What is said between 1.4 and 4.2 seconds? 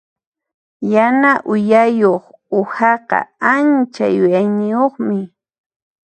uyayuq uhaqa ancha